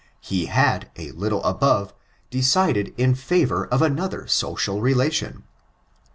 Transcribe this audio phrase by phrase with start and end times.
[0.19, 1.93] He had, a little above,
[2.31, 5.43] decided in fevor of another social relation.